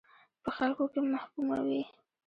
په 0.43 0.49
خلکو 0.57 0.83
کې 0.93 0.99
محکوموي. 1.13 1.83